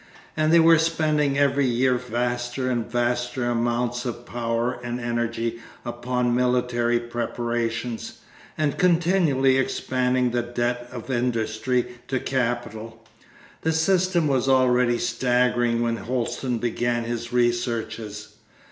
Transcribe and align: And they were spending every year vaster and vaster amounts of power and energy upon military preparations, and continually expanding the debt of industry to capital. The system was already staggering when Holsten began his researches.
And 0.35 0.51
they 0.51 0.59
were 0.59 0.79
spending 0.79 1.37
every 1.37 1.67
year 1.67 1.93
vaster 1.93 2.67
and 2.71 2.89
vaster 2.91 3.45
amounts 3.45 4.03
of 4.03 4.25
power 4.25 4.79
and 4.83 4.99
energy 4.99 5.61
upon 5.85 6.33
military 6.33 6.99
preparations, 6.99 8.17
and 8.57 8.79
continually 8.79 9.57
expanding 9.59 10.31
the 10.31 10.41
debt 10.41 10.89
of 10.91 11.11
industry 11.11 11.99
to 12.07 12.19
capital. 12.19 13.05
The 13.61 13.71
system 13.73 14.27
was 14.27 14.49
already 14.49 14.97
staggering 14.97 15.83
when 15.83 15.97
Holsten 15.97 16.57
began 16.57 17.03
his 17.03 17.31
researches. 17.31 18.33